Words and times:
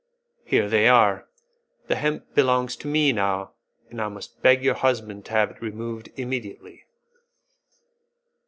"Here 0.45 0.67
they 0.67 0.87
are; 0.87 1.27
the 1.85 1.95
hemp 1.95 2.33
belongs 2.33 2.75
to 2.77 2.87
me 2.87 3.13
now, 3.13 3.51
and 3.91 4.01
I 4.01 4.07
must 4.07 4.41
beg 4.41 4.63
your 4.63 4.73
husband 4.73 5.25
to 5.25 5.31
have 5.33 5.51
it 5.51 5.61
removed 5.61 6.09
immediately." 6.15 6.85